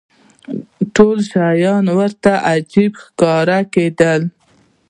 ټول 0.95 1.17
شیان 1.31 1.85
ورته 1.99 2.31
عجیبه 2.51 2.99
ښکاره 3.03 3.59
کېدل. 3.73 4.21